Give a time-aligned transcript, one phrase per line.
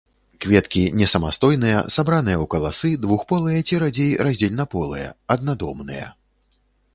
[0.43, 6.11] Кветкі несамастойныя, сабраныя ў каласы, двухполыя ці радзей раздзельнаполыя, аднадомныя.